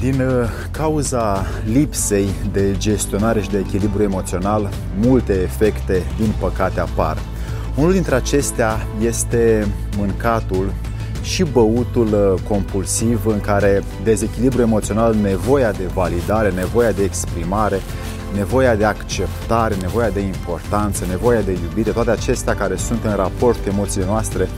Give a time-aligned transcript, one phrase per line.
[0.00, 4.68] Din uh, cauza lipsei de gestionare și de echilibru emoțional,
[5.00, 7.18] multe efecte, din păcate, apar.
[7.76, 9.66] Unul dintre acestea este
[9.96, 10.72] mâncatul
[11.22, 17.80] și băutul uh, compulsiv în care dezechilibru emoțional, nevoia de validare, nevoia de exprimare,
[18.34, 23.56] nevoia de acceptare, nevoia de importanță, nevoia de iubire, toate acestea care sunt în raport
[23.56, 24.48] cu emoțiile noastre,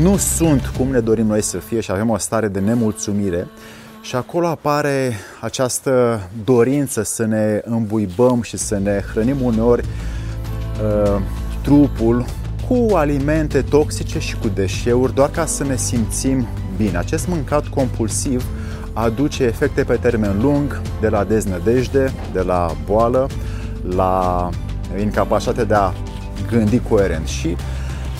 [0.00, 3.46] nu sunt cum ne dorim noi să fie și avem o stare de nemulțumire
[4.08, 11.20] și acolo apare această dorință să ne îmbuibăm și să ne hrănim uneori uh,
[11.62, 12.24] trupul
[12.68, 16.96] cu alimente toxice și cu deșeuri doar ca să ne simțim bine.
[16.96, 18.44] Acest mâncat compulsiv
[18.92, 23.26] aduce efecte pe termen lung, de la deznădejde, de la boală,
[23.94, 24.48] la
[25.00, 25.92] incapacitate de a
[26.50, 27.26] gândi coerent.
[27.26, 27.56] Și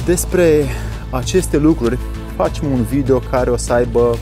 [0.07, 0.65] despre
[1.11, 1.99] aceste lucruri
[2.37, 4.19] facem un video care o să aibă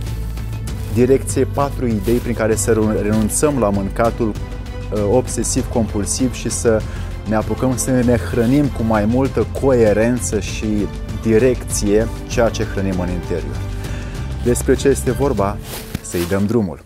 [0.97, 6.83] direcție patru idei prin care să renunțăm la mâncatul uh, obsesiv-compulsiv și să
[7.29, 10.67] ne apucăm să ne hrănim cu mai multă coerență și
[11.23, 13.57] direcție ceea ce hrănim în interior.
[14.45, 15.57] Despre ce este vorba,
[16.01, 16.86] să-i dăm drumul.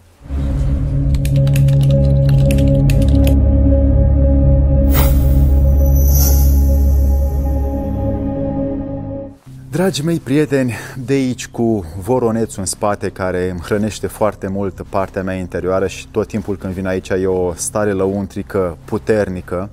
[9.80, 15.22] Dragii mei prieteni, de aici cu voronețul în spate care îmi hrănește foarte mult partea
[15.22, 19.70] mea interioară și tot timpul când vin aici e o stare lăuntrică puternică,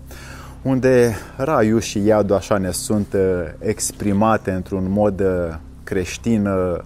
[0.62, 3.22] unde raiul și iadul așa ne sunt uh,
[3.60, 6.80] exprimate într-un mod uh, creștin, uh,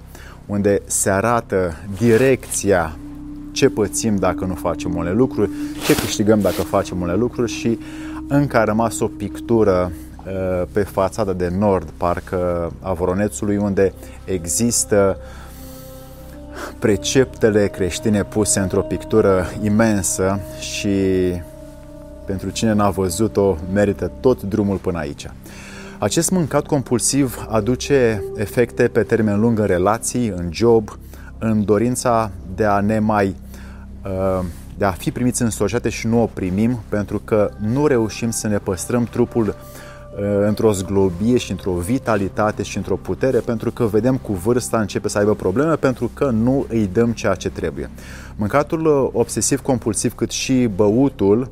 [0.46, 2.98] unde se arată direcția
[3.52, 5.50] ce pățim dacă nu facem unele lucruri,
[5.86, 7.80] ce câștigăm dacă facem unele lucruri și
[8.28, 9.92] încă a rămas o pictură
[10.72, 13.94] pe fațada de nord, parcă a Voronețului, unde
[14.26, 15.18] există
[16.80, 20.98] preceptele creștine puse într-o pictură imensă și
[22.26, 25.30] pentru cine n-a văzut-o, merită tot drumul până aici.
[26.00, 30.98] Acest mâncat compulsiv aduce efecte pe termen lung în relații, în job,
[31.38, 33.36] în dorința de a ne mai
[34.04, 34.46] uh,
[34.78, 38.48] de a fi primiți în societate și nu o primim pentru că nu reușim să
[38.48, 39.54] ne păstrăm trupul uh,
[40.46, 45.18] într-o zglobie și într-o vitalitate și într-o putere pentru că vedem cu vârsta începe să
[45.18, 47.90] aibă probleme pentru că nu îi dăm ceea ce trebuie.
[48.36, 51.50] Mâncatul uh, obsesiv-compulsiv cât și băutul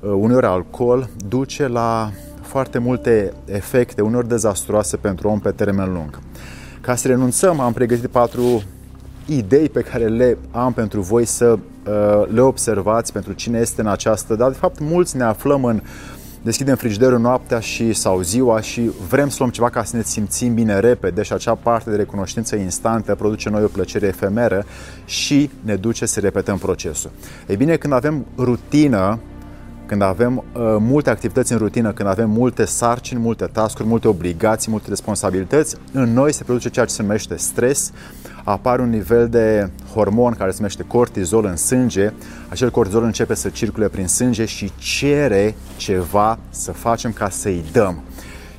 [0.00, 2.10] Uh, uneori alcool, duce la
[2.40, 6.18] foarte multe efecte, uneori dezastruoase pentru om pe termen lung.
[6.80, 8.62] Ca să renunțăm, am pregătit patru
[9.26, 13.86] idei pe care le am pentru voi să uh, le observați pentru cine este în
[13.86, 15.80] această, dar de fapt mulți ne aflăm în
[16.42, 20.54] deschidem frigiderul noaptea și sau ziua și vrem să luăm ceva ca să ne simțim
[20.54, 24.64] bine repede și acea parte de recunoștință instantă produce noi o plăcere efemeră
[25.04, 27.10] și ne duce să repetăm procesul.
[27.46, 29.18] Ei bine, când avem rutină,
[29.90, 34.70] când avem uh, multe activități în rutină, când avem multe sarcini, multe tascuri, multe obligații,
[34.70, 37.92] multe responsabilități, în noi se produce ceea ce se numește stres,
[38.44, 42.12] apare un nivel de hormon care se numește cortizol în sânge,
[42.48, 48.02] acel cortizol începe să circule prin sânge și cere ceva să facem ca să-i dăm.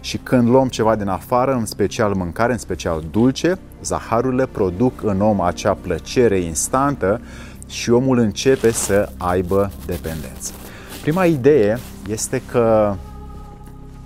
[0.01, 5.21] Și când luăm ceva din afară, în special mâncare, în special dulce, zaharurile produc în
[5.21, 7.21] om acea plăcere instantă
[7.67, 10.51] și omul începe să aibă dependență.
[11.01, 11.77] Prima idee
[12.09, 12.95] este că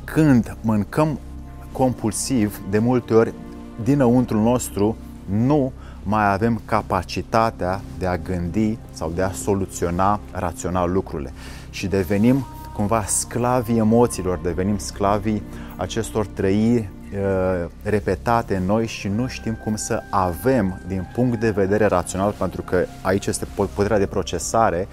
[0.04, 1.20] când mâncăm
[1.72, 3.34] compulsiv, de multe ori
[3.84, 4.96] dinăuntru nostru
[5.26, 5.72] nu
[6.04, 11.34] mai avem capacitatea de a gândi sau de a soluționa rațional lucrurile.
[11.70, 15.44] Și devenim cumva sclavii emoțiilor, devenim sclavii
[15.76, 21.50] acestor trăiri uh, repetate în noi și nu știm cum să avem din punct de
[21.50, 24.88] vedere rațional, pentru că aici este puterea de procesare,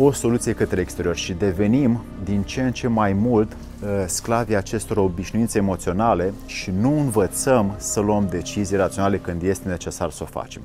[0.00, 4.96] o soluție către exterior și devenim din ce în ce mai mult uh, sclavii acestor
[4.96, 10.62] obișnuințe emoționale și nu învățăm să luăm decizii raționale când este necesar să o facem.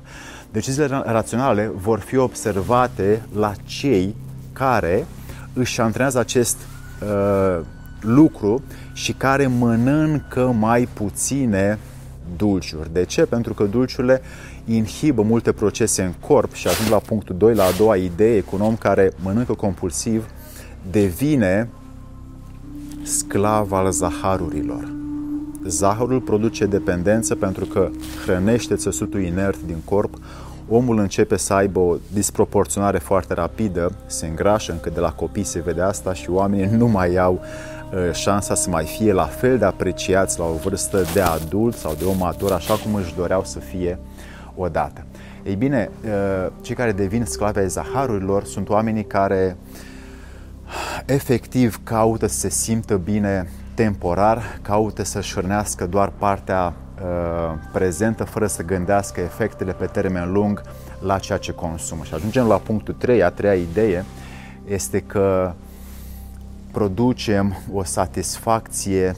[0.50, 4.14] Deciziile raționale vor fi observate la cei
[4.52, 5.06] care
[5.52, 6.56] își antrenează acest
[7.02, 7.64] uh,
[8.00, 8.62] lucru
[8.92, 11.78] și care mănâncă mai puține
[12.36, 12.92] dulciuri.
[12.92, 13.22] De ce?
[13.24, 14.22] Pentru că dulciurile
[14.64, 18.54] inhibă multe procese în corp și ajung la punctul 2, la a doua idee, cu
[18.54, 20.28] un om care mănâncă compulsiv,
[20.90, 21.68] devine
[23.02, 24.92] sclav al zaharurilor.
[25.66, 27.90] Zahărul produce dependență pentru că
[28.24, 30.14] hrănește țesutul inert din corp,
[30.68, 35.60] omul începe să aibă o disproporționare foarte rapidă, se îngrașă, încă de la copii se
[35.60, 37.74] vede asta și oamenii nu mai au uh,
[38.12, 42.04] șansa să mai fie la fel de apreciați la o vârstă de adult sau de
[42.04, 43.98] om matur, așa cum își doreau să fie
[44.54, 45.04] odată.
[45.42, 45.90] Ei bine,
[46.60, 49.56] cei care devin sclavi ai zaharurilor sunt oamenii care
[51.06, 58.46] efectiv caută să se simtă bine temporar, caută să-și hrănească doar partea uh, prezentă fără
[58.46, 60.62] să gândească efectele pe termen lung
[61.00, 62.04] la ceea ce consumă.
[62.04, 64.04] Și ajungem la punctul 3, a treia idee
[64.66, 65.52] este că
[66.74, 69.16] producem o satisfacție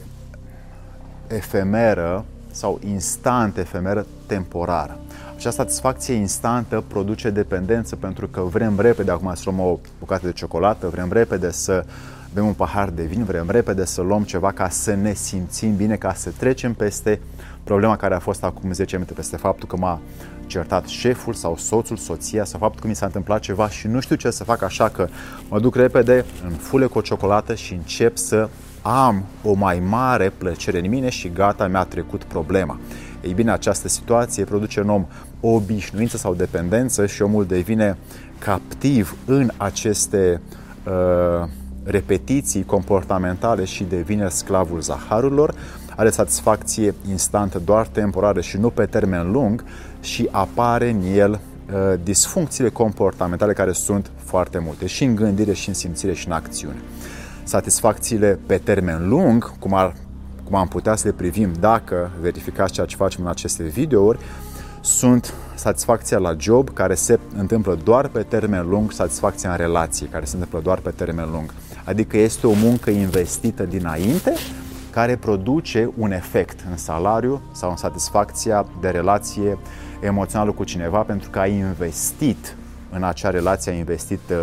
[1.27, 4.97] efemeră sau instant efemeră temporară.
[5.35, 10.31] Această satisfacție instantă produce dependență pentru că vrem repede acum să luăm o bucată de
[10.31, 11.85] ciocolată, vrem repede să
[12.37, 15.95] bem un pahar de vin, vrem repede să luăm ceva ca să ne simțim bine,
[15.95, 17.19] ca să trecem peste
[17.63, 19.99] problema care a fost acum 10 minute, peste faptul că m-a
[20.45, 24.15] certat șeful sau soțul, soția sau faptul că mi s-a întâmplat ceva și nu știu
[24.15, 25.07] ce să fac, așa că
[25.49, 28.49] mă duc repede în fule cu o ciocolată și încep să
[28.81, 32.79] am o mai mare plăcere în mine și gata, mi-a trecut problema.
[33.21, 35.05] Ei bine, această situație produce în om
[35.39, 37.97] o obișnuință sau dependență și omul devine
[38.39, 40.41] captiv în aceste
[40.83, 41.49] uh,
[41.87, 45.53] repetiții comportamentale și devine sclavul zaharurilor,
[45.95, 49.63] are satisfacție instantă, doar temporară și nu pe termen lung
[49.99, 55.67] și apare în el uh, disfuncțiile comportamentale care sunt foarte multe, și în gândire, și
[55.67, 56.81] în simțire, și în acțiune.
[57.43, 59.93] Satisfacțiile pe termen lung, cum, ar,
[60.43, 64.19] cum am putea să le privim dacă verificați ceea ce facem în aceste videouri,
[64.81, 70.25] sunt satisfacția la job, care se întâmplă doar pe termen lung, satisfacția în relație, care
[70.25, 71.53] se întâmplă doar pe termen lung.
[71.87, 74.33] Adică este o muncă investită dinainte,
[74.91, 79.57] care produce un efect în salariu sau în satisfacția de relație
[79.99, 82.55] emoțională cu cineva pentru că ai investit
[82.91, 84.35] în acea relație, ai investit uh,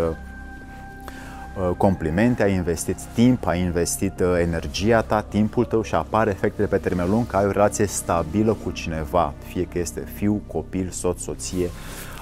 [1.69, 6.67] uh, complimente, ai investit timp, ai investit uh, energia ta, timpul tău și apar efectele
[6.67, 10.89] pe termen lung că ai o relație stabilă cu cineva, fie că este fiu, copil,
[10.89, 11.69] soț, soție,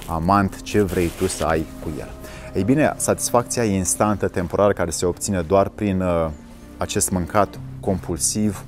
[0.08, 2.10] amant, ce vrei tu să ai cu el.
[2.56, 6.30] Ei bine, satisfacția instantă, temporară, care se obține doar prin uh,
[6.78, 8.64] acest mâncat compulsiv,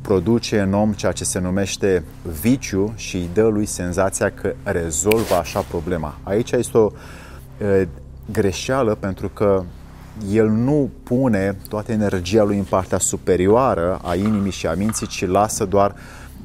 [0.00, 2.04] produce în om ceea ce se numește
[2.40, 6.18] viciu și îi dă lui senzația că rezolvă așa problema.
[6.22, 7.82] Aici este o uh,
[8.32, 9.64] greșeală pentru că
[10.30, 15.26] el nu pune toată energia lui în partea superioară a inimii și a minții, ci
[15.26, 15.94] lasă doar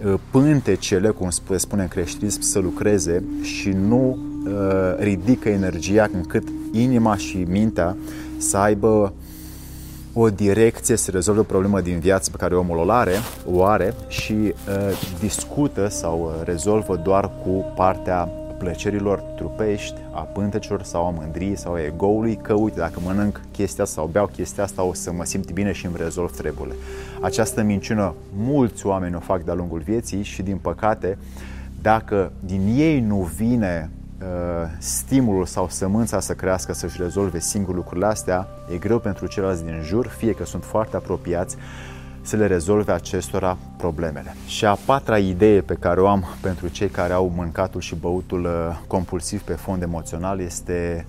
[0.05, 4.51] uh, pântecele, cum spune în creștinism, să lucreze și nu uh,
[4.99, 6.47] ridică energia încât
[6.81, 7.95] inima și mintea
[8.37, 9.13] să aibă
[10.13, 13.13] o direcție, să rezolvă o problemă din viață pe care omul o are,
[13.51, 14.53] o are și uh,
[15.19, 21.73] discută sau uh, rezolvă doar cu partea plăcerilor trupești, a pântecilor sau a mândriei sau
[21.73, 25.23] a egoului, că uite, dacă mănânc chestia asta sau beau chestia asta, o să mă
[25.23, 26.75] simt bine și îmi rezolv treburile.
[27.21, 31.17] Această minciună mulți oameni o fac de-a lungul vieții și, din păcate,
[31.81, 33.96] dacă din ei nu vine Uh,
[34.79, 39.81] stimulul sau sămânța să crească, să-și rezolve singur lucrurile astea, e greu pentru ceilalți din
[39.83, 41.55] jur, fie că sunt foarte apropiați,
[42.21, 44.35] să le rezolve acestora problemele.
[44.45, 48.43] Și a patra idee pe care o am pentru cei care au mâncatul și băutul
[48.43, 51.05] uh, compulsiv pe fond emoțional este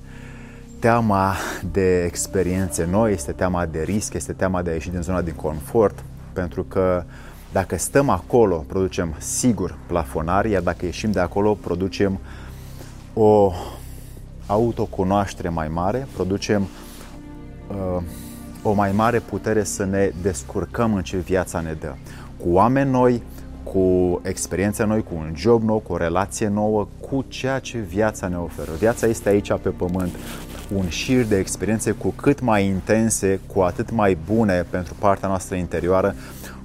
[0.78, 1.34] teama
[1.72, 5.34] de experiențe noi, este teama de risc, este teama de a ieși din zona de
[5.34, 7.04] confort, pentru că
[7.52, 12.18] dacă stăm acolo, producem sigur plafonari, iar dacă ieșim de acolo, producem uh,
[13.20, 13.52] o
[14.46, 16.62] autocunoaștere mai mare, producem
[17.68, 18.02] uh,
[18.62, 21.94] o mai mare putere să ne descurcăm în ce viața ne dă.
[22.36, 23.22] Cu oameni noi,
[23.62, 28.28] cu experiențe noi, cu un job nou, cu o relație nouă, cu ceea ce viața
[28.28, 28.70] ne oferă.
[28.78, 30.14] Viața este aici pe pământ,
[30.74, 35.56] un șir de experiențe cu cât mai intense, cu atât mai bune pentru partea noastră
[35.56, 36.14] interioară,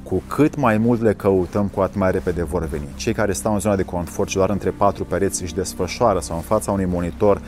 [0.04, 2.88] cu cât mai mult le căutăm, cu atât mai repede vor veni.
[2.96, 6.36] Cei care stau în zona de confort și doar între patru pereți își desfășoară sau
[6.36, 7.42] în fața unui monitor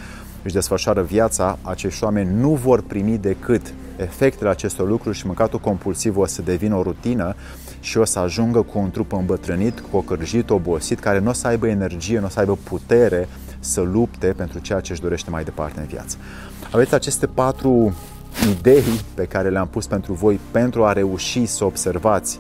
[0.43, 6.17] își desfășoară viața, acești oameni nu vor primi decât efectele acestor lucruri și mâncatul compulsiv
[6.17, 7.35] o să devină o rutină
[7.79, 11.47] și o să ajungă cu un trup îmbătrânit, cu ocărjit, obosit, care nu o să
[11.47, 13.27] aibă energie, nu o să aibă putere
[13.59, 16.17] să lupte pentru ceea ce își dorește mai departe în viață.
[16.71, 17.95] Aveți aceste patru
[18.51, 22.39] idei pe care le-am pus pentru voi pentru a reuși să observați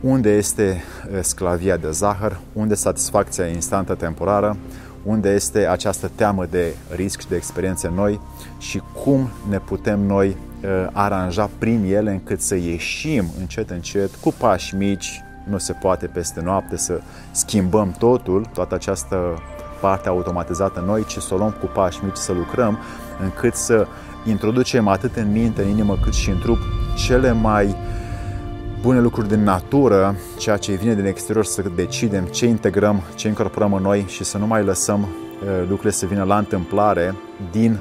[0.00, 0.82] unde este
[1.12, 4.56] uh, sclavia de zahăr, unde satisfacția instantă temporară,
[5.02, 8.20] unde este această teamă de risc și de experiențe noi
[8.58, 14.34] și cum ne putem noi uh, aranja prin ele încât să ieșim încet, încet, cu
[14.38, 19.42] pași mici, nu se poate peste noapte să schimbăm totul, toată această
[19.80, 22.78] parte automatizată noi, ci să o luăm cu pași mici, să lucrăm,
[23.22, 23.86] încât să
[24.26, 26.58] introducem atât în minte, în inimă, cât și în trup
[27.06, 27.76] cele mai
[28.80, 33.72] bune lucruri din natură, ceea ce vine din exterior, să decidem ce integrăm, ce incorporăm
[33.72, 35.08] în noi și să nu mai lăsăm
[35.60, 37.14] lucrurile să vină la întâmplare
[37.50, 37.78] din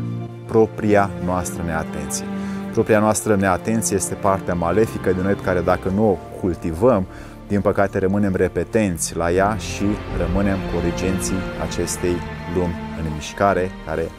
[0.48, 2.26] propria noastră neatenție.
[2.72, 7.06] Propria noastră neatenție este partea malefică din noi pe care dacă nu o cultivăm,
[7.48, 9.84] din păcate rămânem repetenți la ea și
[10.26, 11.36] rămânem corigenții
[11.68, 12.16] acestei
[12.56, 14.10] lumi în mișcare care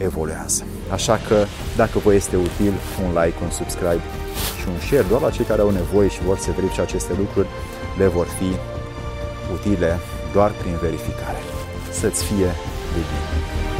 [0.00, 0.64] evoluează.
[0.92, 1.44] Așa că
[1.76, 2.72] dacă vă este util,
[3.04, 4.02] un like, un subscribe
[4.60, 7.48] și un share, doar la cei care au nevoie și vor să verifice aceste lucruri,
[7.98, 8.50] le vor fi
[9.52, 9.98] utile
[10.32, 11.38] doar prin verificare.
[11.90, 12.50] Să-ți fie
[12.94, 13.79] de bine!